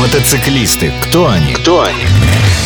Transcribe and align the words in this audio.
Мотоциклисты. 0.00 0.94
Кто 1.02 1.28
они? 1.28 1.52
Кто 1.52 1.82
они? 1.82 2.06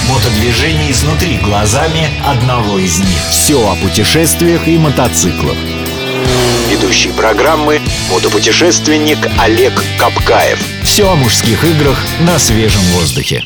Мотодвижение 0.08 0.92
изнутри 0.92 1.38
глазами 1.38 2.08
одного 2.24 2.78
из 2.78 3.00
них. 3.00 3.20
Все 3.28 3.56
о 3.56 3.74
путешествиях 3.74 4.68
и 4.68 4.78
мотоциклах. 4.78 5.56
Ведущий 6.70 7.10
программы 7.10 7.80
мотопутешественник 8.08 9.18
Олег 9.40 9.72
Капкаев. 9.98 10.60
Все 10.84 11.10
о 11.10 11.16
мужских 11.16 11.64
играх 11.64 11.98
на 12.20 12.38
свежем 12.38 12.82
воздухе. 12.92 13.42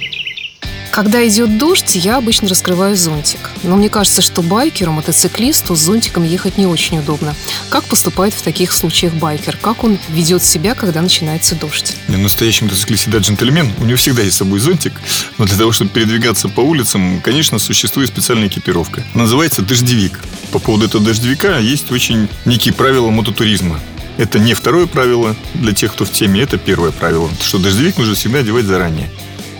Когда 0.99 1.25
идет 1.29 1.59
дождь, 1.59 1.95
я 1.95 2.17
обычно 2.17 2.49
раскрываю 2.49 2.97
зонтик. 2.97 3.39
Но 3.63 3.77
мне 3.77 3.89
кажется, 3.89 4.21
что 4.21 4.43
байкеру, 4.43 4.91
мотоциклисту 4.91 5.77
с 5.77 5.79
зонтиком 5.79 6.25
ехать 6.25 6.59
не 6.59 6.67
очень 6.67 6.99
удобно. 6.99 7.37
Как 7.71 7.85
поступает 7.85 8.35
в 8.35 8.43
таких 8.43 8.73
случаях 8.73 9.13
байкер? 9.13 9.57
Как 9.59 9.85
он 9.85 9.97
ведет 10.09 10.43
себя, 10.43 10.75
когда 10.75 11.01
начинается 11.01 11.55
дождь? 11.55 11.95
Настоящий 12.09 12.65
мотоциклист 12.65 13.03
всегда 13.03 13.19
джентльмен. 13.19 13.73
У 13.79 13.85
него 13.85 13.97
всегда 13.97 14.23
есть 14.23 14.35
с 14.35 14.39
собой 14.39 14.59
зонтик. 14.59 14.93
Но 15.39 15.45
для 15.45 15.57
того, 15.57 15.71
чтобы 15.71 15.91
передвигаться 15.91 16.49
по 16.49 16.63
улицам, 16.63 17.21
конечно, 17.21 17.61
существует 17.61 18.09
специальная 18.09 18.49
экипировка. 18.49 19.05
Называется 19.15 19.63
дождевик. 19.63 20.19
По 20.51 20.59
поводу 20.59 20.87
этого 20.87 21.05
дождевика 21.05 21.59
есть 21.59 21.93
очень 21.93 22.29
некие 22.45 22.75
правила 22.75 23.09
мототуризма. 23.11 23.79
Это 24.17 24.41
не 24.41 24.53
второе 24.53 24.89
правило 24.89 25.37
для 25.55 25.73
тех, 25.75 25.93
кто 25.93 26.05
в 26.05 26.11
теме, 26.11 26.41
это 26.41 26.59
первое 26.59 26.91
правило, 26.91 27.31
что 27.41 27.59
дождевик 27.59 27.99
нужно 27.99 28.17
всегда 28.17 28.41
одевать 28.41 28.65
заранее. 28.65 29.09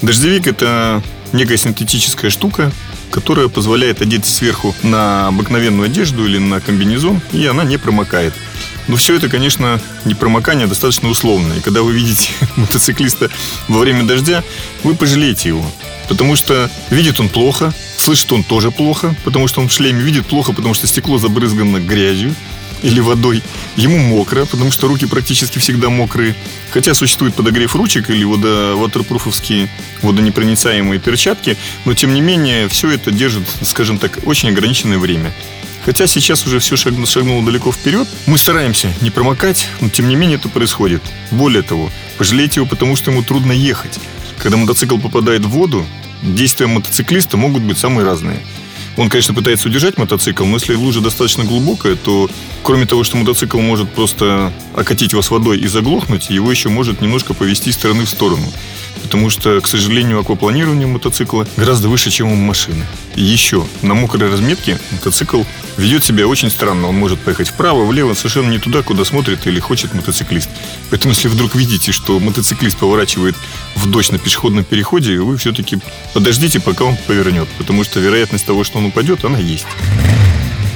Дождевик– 0.03 0.47
это 0.49 1.03
некая 1.33 1.57
синтетическая 1.57 2.31
штука, 2.31 2.73
которая 3.11 3.49
позволяет 3.49 4.03
одеть 4.03 4.27
сверху 4.27 4.75
на 4.83 5.29
обыкновенную 5.29 5.87
одежду 5.87 6.27
или 6.27 6.39
на 6.39 6.61
комбинезон, 6.61 7.21
и 7.33 7.47
она 7.47 7.65
не 7.65 7.77
промокает. 7.77 8.35
Но 8.87 8.97
все 8.97 9.15
это, 9.15 9.29
конечно, 9.29 9.81
не 10.05 10.15
промокание, 10.15 10.65
а 10.65 10.69
достаточно 10.69 11.09
условное. 11.09 11.59
И 11.59 11.61
когда 11.61 11.83
вы 11.83 11.93
видите 11.93 12.31
мотоциклиста 12.57 13.31
во 13.69 13.79
время 13.81 14.05
дождя, 14.05 14.43
вы 14.83 14.95
пожалеете 14.95 15.51
его. 15.51 15.71
Потому 16.09 16.37
что 16.37 16.71
видит 16.91 17.21
он 17.21 17.29
плохо, 17.29 17.73
слышит 17.99 18.33
он 18.33 18.43
тоже 18.43 18.71
плохо, 18.71 19.15
потому 19.25 19.47
что 19.47 19.61
он 19.61 19.69
в 19.69 19.73
шлеме 19.73 20.01
видит 20.01 20.27
плохо, 20.27 20.55
потому 20.55 20.73
что 20.73 20.87
стекло 20.87 21.19
забрызгано 21.19 21.79
грязью 21.81 22.35
или 22.83 23.01
водой. 23.01 23.43
Ему 23.77 23.99
мокро, 23.99 24.45
потому 24.45 24.71
что 24.71 24.89
руки 24.89 25.07
практически 25.07 25.59
всегда 25.59 25.89
мокрые. 25.91 26.35
Хотя 26.73 26.95
существует 26.95 27.35
подогрев 27.35 27.75
ручек 27.75 28.11
или 28.11 28.25
водо 28.25 28.77
ватерпруфовские 28.77 29.69
водонепроницаемые 30.03 31.01
перчатки, 31.01 31.57
но 31.85 31.95
тем 31.95 32.15
не 32.15 32.21
менее 32.21 32.69
все 32.69 32.91
это 32.91 33.11
держит, 33.11 33.45
скажем 33.63 33.99
так, 33.99 34.19
очень 34.25 34.51
ограниченное 34.51 34.99
время. 34.99 35.33
Хотя 35.85 36.07
сейчас 36.07 36.47
уже 36.47 36.59
все 36.59 36.77
шагнуло, 36.77 37.07
шагнуло 37.07 37.45
далеко 37.45 37.73
вперед, 37.73 38.07
мы 38.27 38.37
стараемся 38.37 38.93
не 39.01 39.11
промокать, 39.11 39.69
но 39.81 39.89
тем 39.89 40.09
не 40.09 40.17
менее 40.17 40.37
это 40.37 40.49
происходит. 40.49 41.03
Более 41.31 41.63
того, 41.63 41.91
пожалейте 42.19 42.61
его, 42.61 42.67
потому 42.67 42.95
что 42.97 43.11
ему 43.11 43.23
трудно 43.23 43.53
ехать. 43.53 43.99
Когда 44.39 44.57
мотоцикл 44.57 44.99
попадает 44.99 45.45
в 45.45 45.49
воду, 45.49 45.87
действия 46.23 46.67
мотоциклиста 46.67 47.37
могут 47.37 47.63
быть 47.63 47.79
самые 47.79 48.05
разные. 48.05 48.41
Он, 48.99 49.09
конечно, 49.09 49.33
пытается 49.33 49.69
удержать 49.69 49.97
мотоцикл, 49.97 50.45
но 50.45 50.55
если 50.55 50.75
лужа 50.75 51.01
достаточно 51.01 51.45
глубокая, 51.45 51.95
то 51.95 52.29
кроме 52.65 52.85
того, 52.85 53.05
что 53.05 53.17
мотоцикл 53.17 53.61
может 53.61 53.89
просто 53.91 54.53
окатить 54.75 55.15
вас 55.15 55.31
водой 55.31 55.61
и 55.61 55.69
заглохнуть, 55.69 56.31
его 56.31 56.51
еще 56.51 56.69
может 56.69 57.01
немножко 57.01 57.33
повести 57.33 57.71
стороны 57.71 58.07
в 58.07 58.11
сторону. 58.11 58.53
Потому 59.03 59.31
что, 59.31 59.61
к 59.61 59.67
сожалению, 59.67 60.21
аквапланирование 60.21 60.87
мотоцикла 60.87 61.47
гораздо 61.57 61.89
выше, 61.89 62.11
чем 62.11 62.33
у 62.33 62.37
машины. 62.37 62.85
Еще, 63.15 63.67
на 63.83 63.95
мокрой 63.95 64.31
разметке 64.31 64.79
мотоцикл 64.91 65.43
ведет 65.77 66.05
себя 66.05 66.27
очень 66.27 66.51
странно. 66.51 66.89
Он 66.89 66.97
может 66.97 67.19
поехать 67.21 67.49
вправо, 67.49 67.85
влево, 67.85 68.15
совершенно 68.15 68.51
не 68.51 68.59
туда, 68.59 68.83
куда 68.83 69.05
смотрит 69.05 69.47
или 69.47 69.61
хочет 69.61 69.95
мотоциклист. 69.95 70.51
Поэтому, 70.91 71.15
если 71.15 71.29
вдруг 71.29 71.55
видите, 71.55 71.93
что 71.93 72.19
мотоциклист 72.19 72.77
поворачивает 72.77 73.37
в 73.77 73.91
дождь 73.91 74.13
на 74.13 74.19
пешеходном 74.19 74.65
переходе, 74.65 75.19
вы 75.19 75.37
все-таки 75.37 75.79
подождите, 76.15 76.61
пока 76.61 76.85
он 76.85 76.97
повернет. 77.07 77.49
Потому 77.59 77.85
что 77.85 78.01
вероятность 78.01 78.47
того, 78.47 78.65
что 78.65 78.79
он 78.79 78.87
упадет, 78.87 79.25
она 79.25 79.39
есть. 79.39 79.67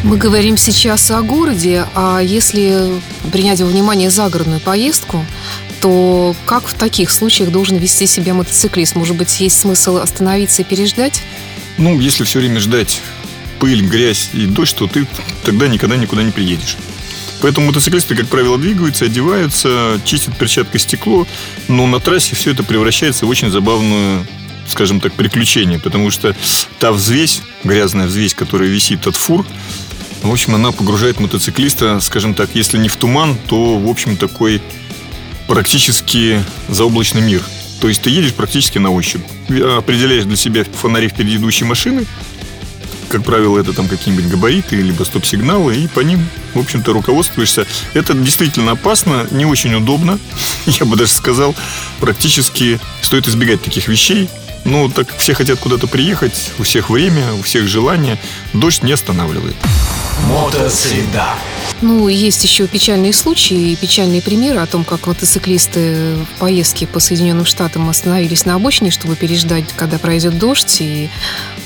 Мы 0.05 0.17
говорим 0.17 0.56
сейчас 0.56 1.12
о 1.12 1.22
городе, 1.22 1.87
а 1.94 2.19
если 2.19 3.00
принять 3.31 3.60
во 3.60 3.66
внимание 3.69 4.10
загородную 4.10 4.60
поездку, 4.60 5.25
то 5.82 6.34
как 6.47 6.69
в 6.69 6.75
таких 6.75 7.10
случаях 7.10 7.50
должен 7.50 7.76
вести 7.76 8.06
себя 8.06 8.32
мотоциклист? 8.32 8.94
Может 8.94 9.16
быть, 9.16 9.41
есть 9.41 9.59
смысл 9.60 9.97
остановиться 9.97 10.62
и 10.62 10.65
переждать? 10.65 11.22
Ну, 11.76 12.00
если 12.00 12.25
все 12.25 12.38
время 12.38 12.60
ждать 12.60 13.03
пыль, 13.59 13.82
грязь 13.82 14.31
и 14.32 14.47
дождь, 14.47 14.76
то 14.76 14.87
ты 14.87 15.06
тогда 15.44 15.66
никогда 15.69 15.97
никуда 15.97 16.22
не 16.22 16.31
приедешь. 16.31 16.76
Поэтому 17.41 17.66
мотоциклисты, 17.66 18.15
как 18.15 18.28
правило, 18.28 18.56
двигаются, 18.56 19.06
одеваются, 19.06 20.00
чистят 20.04 20.38
перчаткой 20.38 20.81
стекло, 20.81 21.26
но 21.66 21.88
на 21.88 21.98
трассе 21.98 22.37
все 22.37 22.53
это 22.53 22.62
превращается 22.62 23.26
в 23.26 23.28
очень 23.28 23.50
забавную 23.50 24.26
скажем 24.69 25.00
так, 25.00 25.12
приключение, 25.12 25.78
потому 25.78 26.10
что 26.10 26.34
та 26.78 26.92
взвесь, 26.92 27.42
грязная 27.65 28.06
взвесь, 28.06 28.32
которая 28.32 28.69
висит 28.69 29.06
от 29.06 29.16
фур, 29.16 29.44
в 30.22 30.31
общем, 30.31 30.54
она 30.54 30.71
погружает 30.71 31.19
мотоциклиста, 31.19 31.98
скажем 32.00 32.34
так, 32.34 32.50
если 32.54 32.78
не 32.78 32.88
в 32.88 32.97
туман, 32.97 33.37
то, 33.48 33.76
в 33.76 33.88
общем, 33.88 34.16
такой 34.16 34.62
практически 35.53 36.43
заоблачный 36.71 37.21
мир. 37.21 37.43
То 37.83 37.89
есть 37.89 38.01
ты 38.01 38.09
едешь 38.09 38.33
практически 38.33 38.79
на 38.79 38.91
ощупь. 38.91 39.21
Определяешь 39.51 40.25
для 40.25 40.37
себя 40.37 40.65
фонари 40.65 41.09
впереди 41.09 41.37
идущей 41.37 41.67
машины, 41.67 42.07
как 43.11 43.23
правило, 43.23 43.59
это 43.59 43.75
там 43.75 43.87
какие-нибудь 43.87 44.31
габариты, 44.31 44.77
либо 44.77 45.05
стоп-сигналы, 45.05 45.77
и 45.77 45.89
по 45.89 46.01
ним, 46.01 46.27
в 46.55 46.61
общем-то, 46.61 46.95
руководствуешься. 46.95 47.67
Это 47.93 48.15
действительно 48.15 48.73
опасно, 48.73 49.27
не 49.31 49.45
очень 49.45 49.75
удобно, 49.75 50.19
я 50.67 50.87
бы 50.87 50.97
даже 50.97 51.13
сказал. 51.13 51.55
Практически 52.01 52.81
стоит 53.03 53.29
избегать 53.29 53.63
таких 53.63 53.89
вещей. 53.89 54.31
Ну, 54.65 54.89
так 54.89 55.15
все 55.19 55.34
хотят 55.34 55.59
куда-то 55.59 55.87
приехать, 55.87 56.53
у 56.59 56.63
всех 56.63 56.89
время, 56.89 57.34
у 57.34 57.43
всех 57.43 57.69
желание. 57.69 58.19
Дождь 58.55 58.83
не 58.83 58.93
останавливает. 58.93 59.57
Мотосреда. 60.29 61.34
Ну, 61.81 62.09
есть 62.09 62.45
еще 62.45 62.67
печальные 62.67 63.12
случаи 63.12 63.73
и 63.73 63.77
печальные 63.77 64.23
примеры 64.23 64.61
о 64.61 64.67
том, 64.67 64.84
как 64.84 65.06
мотоциклисты 65.06 66.15
в 66.17 66.39
поездке 66.39 66.87
по 66.87 67.00
Соединенным 67.00 67.45
Штатам 67.45 67.89
остановились 67.89 68.45
на 68.45 68.55
обочине, 68.55 68.91
чтобы 68.91 69.17
переждать, 69.17 69.65
когда 69.75 69.99
пройдет 69.99 70.39
дождь, 70.39 70.81
и 70.81 71.09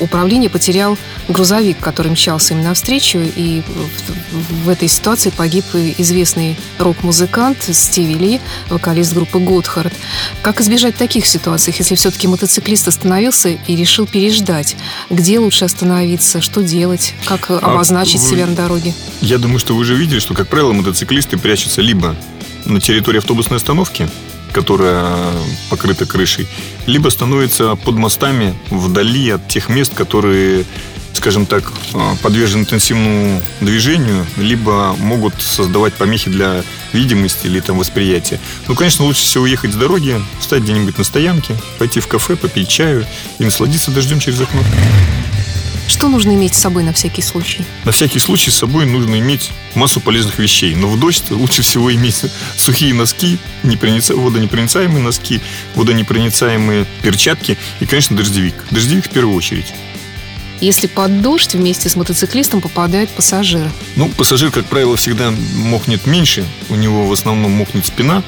управление 0.01 0.51
потерял 0.51 0.97
грузовик, 1.29 1.79
который 1.79 2.13
мчался 2.13 2.55
им 2.55 2.63
навстречу, 2.63 3.19
и 3.19 3.63
в 4.65 4.69
этой 4.69 4.89
ситуации 4.89 5.31
погиб 5.31 5.65
известный 5.99 6.57
рок-музыкант 6.79 7.69
Стиви 7.73 8.15
Ли, 8.15 8.41
вокалист 8.69 9.15
группы 9.15 9.39
Готхард. 9.39 9.93
Как 10.43 10.61
избежать 10.61 10.97
таких 10.97 11.27
ситуаций, 11.27 11.75
если 11.77 11.95
все-таки 11.95 12.29
мотоциклист 12.29 12.89
остановился 12.89 13.51
и 13.51 13.77
решил 13.77 14.07
переждать? 14.07 14.77
Где 15.11 15.39
лучше 15.39 15.65
остановиться? 15.65 16.41
Что 16.41 16.63
делать? 16.63 17.15
Как 17.25 17.51
а 17.51 17.59
обозначить 17.59 18.23
а 18.23 18.27
себя 18.27 18.47
на 18.47 18.55
дороге? 18.55 18.95
Я 19.21 19.39
думаю, 19.39 19.59
что 19.59 19.75
вы 19.75 19.85
же 19.87 19.95
видели, 19.95 20.19
что, 20.19 20.35
как 20.35 20.49
правило, 20.49 20.73
мотоциклисты 20.73 21.39
прячутся 21.39 21.81
либо 21.81 22.15
на 22.67 22.81
территории 22.81 23.19
автобусной 23.19 23.57
остановки, 23.57 24.09
которая 24.53 25.17
покрыта 25.71 26.07
крышей, 26.07 26.47
либо 26.87 27.09
становятся 27.09 27.77
под 27.77 27.95
мостами 27.95 28.55
вдали 28.71 29.31
от 29.31 29.49
тех 29.49 29.69
мест, 29.69 29.95
которые, 29.95 30.65
скажем 31.13 31.47
так, 31.47 31.73
подвержены 32.23 32.63
интенсивному 32.63 33.41
движению, 33.61 34.27
либо 34.37 34.95
могут 34.99 35.41
создавать 35.41 35.95
помехи 35.95 36.31
для 36.31 36.63
видимости 36.93 37.47
или 37.47 37.61
там 37.61 37.79
восприятия. 37.79 38.41
Ну, 38.67 38.75
конечно, 38.75 39.05
лучше 39.05 39.23
всего 39.23 39.45
уехать 39.45 39.73
с 39.73 39.77
дороги, 39.77 40.21
встать 40.41 40.63
где-нибудь 40.63 40.99
на 40.99 41.05
стоянке, 41.05 41.55
пойти 41.79 42.01
в 42.01 42.09
кафе, 42.09 42.37
попить 42.37 42.69
чаю 42.69 43.07
и 43.39 43.45
насладиться 43.45 43.91
дождем 43.91 44.21
через 44.21 44.41
окно. 44.41 44.63
Что 45.89 46.09
нужно 46.09 46.35
иметь 46.35 46.55
с 46.55 46.59
собой 46.59 46.83
на 46.83 46.93
всякий 46.93 47.23
случай? 47.23 47.65
На 47.85 47.93
всякий 47.93 48.19
случай 48.19 48.51
с 48.51 48.57
собой 48.57 48.87
нужно 48.87 49.19
иметь 49.19 49.51
массу 49.75 50.01
полезных 50.01 50.39
вещей. 50.39 50.75
Но 50.75 50.89
в 50.89 50.99
дождь 50.99 51.31
лучше 51.31 51.63
всего 51.63 51.95
иметь 51.95 52.25
сухие 52.57 52.93
носки, 52.95 53.39
непроница... 53.63 54.15
водонепроницаемые 54.15 55.03
носки, 55.03 55.41
водонепроницаемые 55.75 56.87
перчатки 57.03 57.57
и, 57.81 57.87
конечно, 57.87 58.17
дождевик. 58.17 58.55
Дождевик 58.71 59.07
в 59.07 59.11
первую 59.11 59.37
очередь. 59.37 59.73
Если 60.61 60.87
под 60.87 61.21
дождь 61.21 61.55
вместе 61.55 61.89
с 61.89 61.97
мотоциклистом 61.97 62.63
попадает 62.63 63.11
пассажир? 63.11 63.71
Ну, 63.95 64.09
пассажир, 64.09 64.51
как 64.51 64.65
правило, 64.65 64.97
всегда 64.97 65.31
мокнет 65.55 66.07
меньше. 66.07 66.47
У 66.71 66.77
него 66.77 67.07
в 67.07 67.13
основном 67.13 67.53
мокнет 67.53 67.85
спина, 67.85 68.23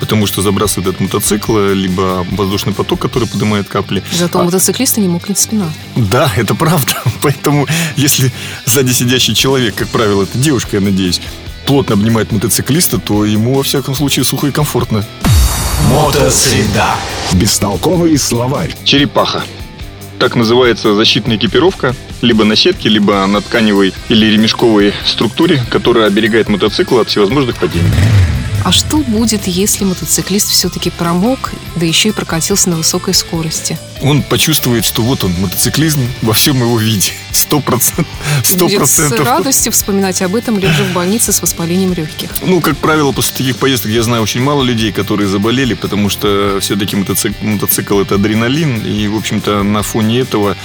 потому 0.00 0.26
что 0.26 0.42
забрасывает 0.42 0.88
этот 0.88 1.00
мотоцикл, 1.00 1.58
либо 1.58 2.26
воздушный 2.32 2.72
поток, 2.72 3.00
который 3.00 3.28
поднимает 3.28 3.68
капли. 3.68 4.02
Зато 4.12 4.40
а... 4.40 4.44
мотоциклиста 4.44 5.00
не 5.00 5.08
мокнет 5.08 5.38
спина. 5.38 5.72
Да, 5.96 6.30
это 6.36 6.54
правда. 6.54 6.94
Поэтому, 7.22 7.66
если 7.96 8.32
сзади 8.64 8.92
сидящий 8.92 9.34
человек, 9.34 9.74
как 9.74 9.88
правило, 9.88 10.22
это 10.22 10.38
девушка, 10.38 10.76
я 10.76 10.80
надеюсь, 10.80 11.20
плотно 11.66 11.94
обнимает 11.94 12.32
мотоциклиста, 12.32 12.98
то 12.98 13.24
ему, 13.24 13.54
во 13.54 13.62
всяком 13.62 13.94
случае, 13.94 14.24
сухо 14.24 14.46
и 14.48 14.52
комфортно. 14.52 15.04
Мотосреда. 15.90 16.94
Бестолковый 17.32 18.16
словарь. 18.18 18.74
Черепаха. 18.84 19.42
Так 20.18 20.34
называется 20.34 20.94
защитная 20.94 21.36
экипировка, 21.36 21.94
либо 22.22 22.44
на 22.44 22.56
сетке, 22.56 22.88
либо 22.88 23.26
на 23.26 23.42
тканевой 23.42 23.92
или 24.08 24.26
ремешковой 24.26 24.94
структуре, 25.04 25.62
которая 25.70 26.06
оберегает 26.06 26.48
мотоцикл 26.48 26.98
от 26.98 27.08
всевозможных 27.08 27.56
падений. 27.56 27.90
А 28.64 28.72
что 28.72 28.98
будет, 28.98 29.46
если 29.46 29.84
мотоциклист 29.84 30.48
все-таки 30.48 30.90
промок, 30.90 31.52
да 31.76 31.86
еще 31.86 32.08
и 32.08 32.12
прокатился 32.12 32.70
на 32.70 32.76
высокой 32.76 33.14
скорости? 33.14 33.78
Он 34.02 34.22
почувствует, 34.22 34.84
что 34.84 35.02
вот 35.02 35.24
он, 35.24 35.32
мотоциклизм 35.38 36.00
во 36.22 36.32
всем 36.32 36.58
его 36.58 36.78
виде. 36.78 37.12
Сто 37.32 37.60
процентов. 37.60 38.06
С 38.42 39.12
радостью 39.12 39.72
вспоминать 39.72 40.20
об 40.22 40.34
этом, 40.34 40.58
лежа 40.58 40.82
в 40.84 40.92
больнице 40.92 41.32
с 41.32 41.40
воспалением 41.42 41.92
легких. 41.92 42.30
Ну, 42.42 42.60
как 42.60 42.76
правило, 42.78 43.12
после 43.12 43.36
таких 43.36 43.56
поездок 43.56 43.90
я 43.92 44.02
знаю 44.02 44.22
очень 44.22 44.42
мало 44.42 44.62
людей, 44.62 44.92
которые 44.92 45.28
заболели, 45.28 45.74
потому 45.74 46.08
что 46.08 46.58
все-таки 46.60 46.96
мотоцикл, 46.96 47.44
мотоцикл 47.44 48.00
это 48.00 48.16
адреналин, 48.16 48.84
и, 48.84 49.06
в 49.08 49.16
общем-то, 49.16 49.62
на 49.62 49.82
фоне 49.82 50.20
этого 50.20 50.56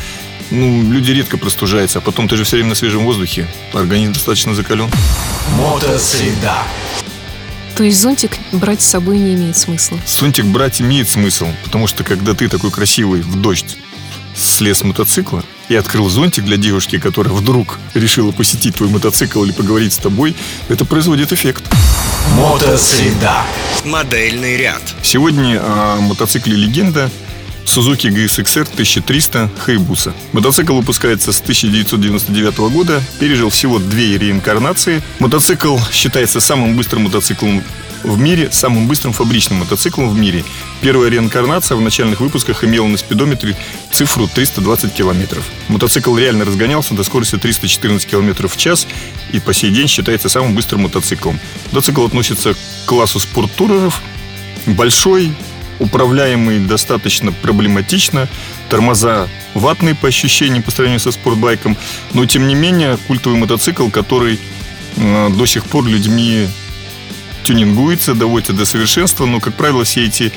ну, 0.49 0.91
люди 0.91 1.11
редко 1.11 1.37
простужаются, 1.37 1.99
а 1.99 2.01
потом 2.01 2.27
ты 2.27 2.35
же 2.35 2.43
все 2.43 2.57
время 2.57 2.69
на 2.69 2.75
свежем 2.75 3.05
воздухе. 3.05 3.47
Организм 3.73 4.13
достаточно 4.13 4.53
закален. 4.53 4.89
Мотосреда. 5.57 6.63
То 7.75 7.83
есть 7.83 7.99
зонтик 7.99 8.37
брать 8.51 8.81
с 8.81 8.85
собой 8.85 9.17
не 9.17 9.33
имеет 9.33 9.57
смысла? 9.57 9.97
Зонтик 10.05 10.45
брать 10.45 10.81
имеет 10.81 11.09
смысл, 11.09 11.47
потому 11.63 11.87
что 11.87 12.03
когда 12.03 12.33
ты 12.33 12.47
такой 12.47 12.71
красивый 12.71 13.21
в 13.21 13.41
дождь 13.41 13.77
слез 14.35 14.79
с 14.79 14.83
мотоцикла 14.83 15.43
и 15.69 15.75
открыл 15.75 16.09
зонтик 16.09 16.43
для 16.43 16.57
девушки, 16.57 16.99
которая 16.99 17.33
вдруг 17.33 17.79
решила 17.93 18.31
посетить 18.31 18.75
твой 18.75 18.89
мотоцикл 18.89 19.43
или 19.43 19.51
поговорить 19.51 19.93
с 19.93 19.97
тобой, 19.97 20.35
это 20.69 20.85
производит 20.85 21.31
эффект. 21.31 21.63
Мотосреда. 22.35 23.45
Модельный 23.85 24.57
ряд. 24.57 24.81
Сегодня 25.01 25.59
о 25.61 25.97
мотоцикле 26.01 26.55
«Легенда» 26.55 27.09
Suzuki 27.65 28.09
GSXR 28.09 28.67
1300 28.73 29.49
Hayabusa. 29.65 30.13
Мотоцикл 30.33 30.75
выпускается 30.75 31.31
с 31.31 31.41
1999 31.41 32.57
года, 32.71 33.01
пережил 33.19 33.49
всего 33.49 33.79
две 33.79 34.17
реинкарнации. 34.17 35.01
Мотоцикл 35.19 35.77
считается 35.91 36.39
самым 36.39 36.75
быстрым 36.75 37.03
мотоциклом 37.03 37.63
в 38.03 38.19
мире, 38.19 38.49
самым 38.51 38.87
быстрым 38.87 39.13
фабричным 39.13 39.59
мотоциклом 39.59 40.09
в 40.09 40.17
мире. 40.17 40.43
Первая 40.81 41.09
реинкарнация 41.09 41.77
в 41.77 41.81
начальных 41.81 42.19
выпусках 42.19 42.63
имела 42.63 42.87
на 42.87 42.97
спидометре 42.97 43.55
цифру 43.91 44.27
320 44.27 44.93
километров. 44.93 45.43
Мотоцикл 45.67 46.15
реально 46.17 46.45
разгонялся 46.45 46.93
до 46.93 47.03
скорости 47.03 47.37
314 47.37 48.09
километров 48.09 48.53
в 48.53 48.57
час 48.57 48.87
и 49.31 49.39
по 49.39 49.53
сей 49.53 49.71
день 49.71 49.87
считается 49.87 50.29
самым 50.29 50.55
быстрым 50.55 50.81
мотоциклом. 50.81 51.39
Мотоцикл 51.71 52.05
относится 52.05 52.53
к 52.53 52.57
классу 52.85 53.19
спорттуреров, 53.19 54.01
большой, 54.65 55.31
управляемый 55.81 56.59
достаточно 56.59 57.31
проблематично, 57.31 58.27
тормоза 58.69 59.27
ватные 59.55 59.95
по 59.95 60.07
ощущениям 60.07 60.63
по 60.63 60.71
сравнению 60.71 60.99
со 60.99 61.11
спортбайком, 61.11 61.75
но 62.13 62.25
тем 62.25 62.47
не 62.47 62.55
менее 62.55 62.97
культовый 63.07 63.37
мотоцикл, 63.39 63.89
который 63.89 64.39
э, 64.95 65.29
до 65.29 65.45
сих 65.45 65.65
пор 65.65 65.85
людьми 65.85 66.47
тюнингуется, 67.43 68.13
доводится 68.13 68.53
до 68.53 68.65
совершенства, 68.65 69.25
но, 69.25 69.39
как 69.39 69.55
правило, 69.55 69.83
все 69.83 70.05
эти 70.05 70.31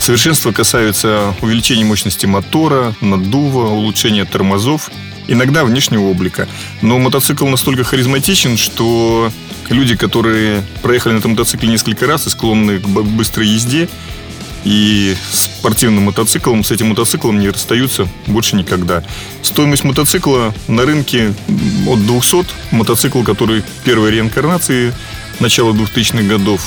совершенства 0.00 0.52
касаются 0.52 1.34
увеличения 1.42 1.84
мощности 1.84 2.24
мотора, 2.24 2.94
наддува, 3.02 3.68
улучшения 3.68 4.24
тормозов, 4.24 4.90
иногда 5.26 5.64
внешнего 5.64 6.04
облика. 6.04 6.48
Но 6.80 6.98
мотоцикл 6.98 7.46
настолько 7.46 7.84
харизматичен, 7.84 8.56
что 8.56 9.30
люди, 9.68 9.96
которые 9.96 10.62
проехали 10.82 11.12
на 11.12 11.18
этом 11.18 11.32
мотоцикле 11.32 11.68
несколько 11.68 12.06
раз 12.06 12.26
и 12.26 12.30
склонны 12.30 12.78
к 12.78 12.86
быстрой 12.86 13.48
езде, 13.48 13.88
и 14.64 15.16
спортивным 15.30 16.04
мотоциклом, 16.04 16.64
с 16.64 16.70
этим 16.70 16.88
мотоциклом 16.88 17.38
не 17.38 17.48
расстаются 17.48 18.08
больше 18.26 18.56
никогда. 18.56 19.02
Стоимость 19.42 19.84
мотоцикла 19.84 20.54
на 20.66 20.84
рынке 20.84 21.34
от 21.86 22.06
200, 22.06 22.46
мотоцикл, 22.72 23.22
который 23.22 23.62
первой 23.84 24.10
реинкарнации 24.10 24.92
начала 25.40 25.72
2000-х 25.72 26.22
годов, 26.22 26.60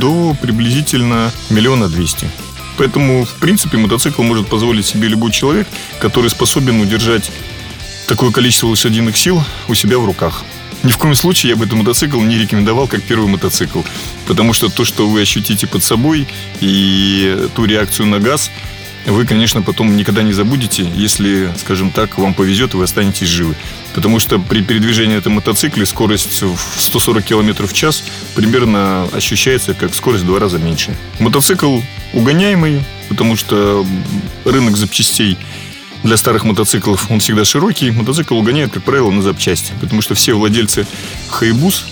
до 0.00 0.36
приблизительно 0.40 1.32
миллиона 1.50 1.88
двести. 1.88 2.28
Поэтому, 2.76 3.24
в 3.24 3.34
принципе, 3.34 3.78
мотоцикл 3.78 4.22
может 4.22 4.48
позволить 4.48 4.86
себе 4.86 5.08
любой 5.08 5.32
человек, 5.32 5.66
который 6.00 6.30
способен 6.30 6.80
удержать 6.80 7.30
такое 8.06 8.30
количество 8.30 8.66
лошадиных 8.66 9.16
сил 9.16 9.42
у 9.68 9.74
себя 9.74 9.98
в 9.98 10.04
руках. 10.04 10.44
Ни 10.86 10.92
в 10.92 10.98
коем 10.98 11.16
случае 11.16 11.50
я 11.50 11.56
бы 11.56 11.64
этот 11.64 11.76
мотоцикл 11.76 12.20
не 12.20 12.38
рекомендовал 12.38 12.86
как 12.86 13.02
первый 13.02 13.26
мотоцикл. 13.26 13.80
Потому 14.28 14.52
что 14.52 14.68
то, 14.68 14.84
что 14.84 15.08
вы 15.08 15.20
ощутите 15.20 15.66
под 15.66 15.82
собой 15.82 16.28
и 16.60 17.48
ту 17.56 17.64
реакцию 17.64 18.06
на 18.06 18.20
газ, 18.20 18.52
вы, 19.04 19.26
конечно, 19.26 19.62
потом 19.62 19.96
никогда 19.96 20.22
не 20.22 20.32
забудете, 20.32 20.88
если, 20.94 21.52
скажем 21.58 21.90
так, 21.90 22.18
вам 22.18 22.34
повезет, 22.34 22.74
и 22.74 22.76
вы 22.76 22.84
останетесь 22.84 23.26
живы. 23.26 23.56
Потому 23.94 24.20
что 24.20 24.38
при 24.38 24.62
передвижении 24.62 25.14
на 25.14 25.18
этом 25.18 25.32
мотоцикле 25.32 25.86
скорость 25.86 26.42
в 26.42 26.56
140 26.76 27.24
км 27.24 27.66
в 27.66 27.72
час 27.72 28.04
примерно 28.36 29.08
ощущается 29.12 29.74
как 29.74 29.92
скорость 29.92 30.22
в 30.22 30.28
два 30.28 30.38
раза 30.38 30.60
меньше. 30.60 30.96
Мотоцикл 31.18 31.80
угоняемый, 32.12 32.84
потому 33.08 33.34
что 33.34 33.84
рынок 34.44 34.76
запчастей 34.76 35.36
для 36.02 36.16
старых 36.16 36.44
мотоциклов 36.44 37.10
он 37.10 37.20
всегда 37.20 37.44
широкий. 37.44 37.90
Мотоцикл 37.90 38.36
угоняют, 38.36 38.72
как 38.72 38.82
правило, 38.84 39.10
на 39.10 39.22
запчасти. 39.22 39.72
Потому 39.80 40.02
что 40.02 40.14
все 40.14 40.34
владельцы 40.34 40.86
Хайбус 41.28 41.84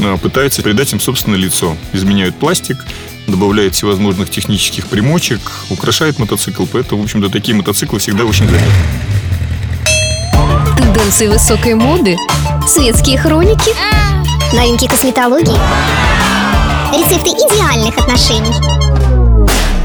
а, 0.00 0.16
пытаются 0.16 0.62
придать 0.62 0.92
им 0.92 1.00
собственное 1.00 1.38
лицо. 1.38 1.76
Изменяют 1.92 2.36
пластик, 2.36 2.78
добавляют 3.26 3.74
всевозможных 3.74 4.30
технических 4.30 4.86
примочек, 4.88 5.40
украшают 5.70 6.18
мотоцикл. 6.18 6.64
Поэтому, 6.70 7.02
в 7.02 7.04
общем-то, 7.04 7.28
такие 7.28 7.56
мотоциклы 7.56 7.98
всегда 7.98 8.24
очень 8.24 8.46
заметны. 8.46 8.72
Тенденции 10.76 11.28
высокой 11.28 11.74
моды, 11.74 12.16
светские 12.66 13.18
хроники, 13.18 13.72
Новинки 14.54 14.86
косметологии. 14.86 15.56
Рецепты 16.92 17.30
идеальных 17.30 17.96
отношений. 17.96 18.71